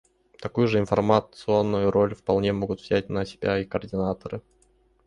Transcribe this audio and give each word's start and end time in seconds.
Такую 0.41 0.67
же 0.67 0.79
информационную 0.79 1.91
роль 1.91 2.15
вполне 2.15 2.53
могут 2.53 2.81
взять 2.81 3.07
на 3.09 3.23
себя 3.23 3.59
и 3.59 3.65
координаторы. 3.65 4.41